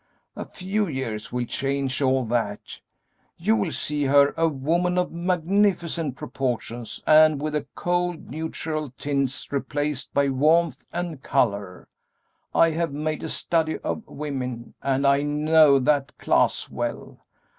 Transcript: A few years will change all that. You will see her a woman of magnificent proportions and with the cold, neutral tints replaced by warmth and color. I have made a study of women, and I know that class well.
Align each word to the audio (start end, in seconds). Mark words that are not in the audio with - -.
A 0.35 0.45
few 0.45 0.87
years 0.87 1.31
will 1.31 1.45
change 1.45 2.01
all 2.01 2.25
that. 2.25 2.79
You 3.37 3.55
will 3.55 3.71
see 3.71 4.05
her 4.05 4.33
a 4.35 4.47
woman 4.47 4.97
of 4.97 5.11
magnificent 5.11 6.15
proportions 6.17 7.03
and 7.05 7.39
with 7.39 7.53
the 7.53 7.67
cold, 7.75 8.27
neutral 8.31 8.89
tints 8.97 9.51
replaced 9.51 10.11
by 10.11 10.29
warmth 10.29 10.87
and 10.91 11.21
color. 11.21 11.87
I 12.51 12.71
have 12.71 12.91
made 12.91 13.21
a 13.21 13.29
study 13.29 13.77
of 13.77 14.03
women, 14.07 14.73
and 14.81 15.05
I 15.05 15.21
know 15.21 15.77
that 15.77 16.17
class 16.17 16.67
well. 16.67 17.19